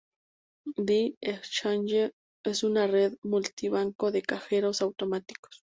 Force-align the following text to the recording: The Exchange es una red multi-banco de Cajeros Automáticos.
The 0.77 1.13
Exchange 1.21 2.15
es 2.43 2.63
una 2.63 2.87
red 2.87 3.13
multi-banco 3.21 4.09
de 4.11 4.23
Cajeros 4.23 4.81
Automáticos. 4.81 5.63